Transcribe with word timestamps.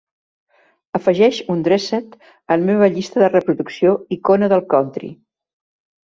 Afegeix 0.99 1.41
"Undressed" 1.55 2.15
a 2.29 2.57
la 2.61 2.65
meva 2.69 2.87
llista 2.95 3.21
de 3.23 3.29
reproducció 3.33 3.91
"Icona 4.17 4.49
del 4.55 4.65
country". 4.73 5.11